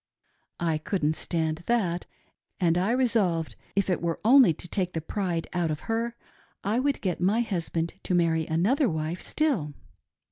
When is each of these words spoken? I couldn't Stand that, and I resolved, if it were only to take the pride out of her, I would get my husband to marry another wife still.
I 0.59 0.79
couldn't 0.79 1.13
Stand 1.15 1.57
that, 1.67 2.07
and 2.59 2.75
I 2.75 2.89
resolved, 2.89 3.55
if 3.75 3.87
it 3.87 4.01
were 4.01 4.19
only 4.25 4.51
to 4.51 4.67
take 4.67 4.93
the 4.93 4.99
pride 4.99 5.47
out 5.53 5.69
of 5.69 5.81
her, 5.81 6.15
I 6.63 6.79
would 6.79 7.01
get 7.01 7.21
my 7.21 7.41
husband 7.41 7.93
to 8.05 8.15
marry 8.15 8.47
another 8.47 8.89
wife 8.89 9.21
still. 9.21 9.75